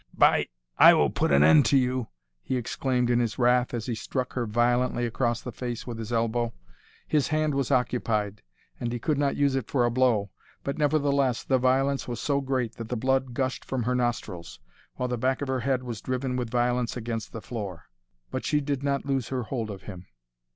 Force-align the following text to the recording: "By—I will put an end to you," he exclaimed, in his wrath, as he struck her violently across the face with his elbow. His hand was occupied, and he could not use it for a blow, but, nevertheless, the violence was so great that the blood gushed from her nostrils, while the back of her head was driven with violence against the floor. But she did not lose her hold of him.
"By—I 0.17 0.95
will 0.95 1.11
put 1.11 1.31
an 1.31 1.43
end 1.43 1.63
to 1.67 1.77
you," 1.77 2.07
he 2.41 2.55
exclaimed, 2.57 3.11
in 3.11 3.19
his 3.19 3.37
wrath, 3.37 3.71
as 3.71 3.85
he 3.85 3.93
struck 3.93 4.33
her 4.33 4.47
violently 4.47 5.05
across 5.05 5.43
the 5.43 5.51
face 5.51 5.85
with 5.85 5.99
his 5.99 6.11
elbow. 6.11 6.55
His 7.07 7.27
hand 7.27 7.53
was 7.53 7.69
occupied, 7.69 8.41
and 8.79 8.91
he 8.91 8.97
could 8.97 9.19
not 9.19 9.35
use 9.35 9.53
it 9.53 9.67
for 9.69 9.85
a 9.85 9.91
blow, 9.91 10.31
but, 10.63 10.79
nevertheless, 10.79 11.43
the 11.43 11.59
violence 11.59 12.07
was 12.07 12.19
so 12.19 12.41
great 12.41 12.77
that 12.77 12.89
the 12.89 12.97
blood 12.97 13.35
gushed 13.35 13.63
from 13.63 13.83
her 13.83 13.93
nostrils, 13.93 14.59
while 14.95 15.07
the 15.07 15.19
back 15.19 15.39
of 15.39 15.47
her 15.47 15.59
head 15.59 15.83
was 15.83 16.01
driven 16.01 16.35
with 16.35 16.49
violence 16.49 16.97
against 16.97 17.31
the 17.31 17.39
floor. 17.39 17.85
But 18.31 18.43
she 18.43 18.59
did 18.59 18.81
not 18.81 19.05
lose 19.05 19.27
her 19.27 19.43
hold 19.43 19.69
of 19.69 19.83
him. 19.83 20.07